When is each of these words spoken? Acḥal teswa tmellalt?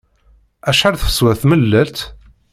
Acḥal 0.69 0.95
teswa 1.01 1.33
tmellalt? 1.41 1.99